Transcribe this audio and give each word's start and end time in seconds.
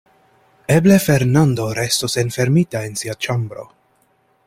Eble 0.67 0.97
Fernando 0.97 1.71
restos 1.81 2.17
enfermita 2.25 2.83
en 2.89 2.99
sia 3.03 3.19
ĉambro. 3.27 3.69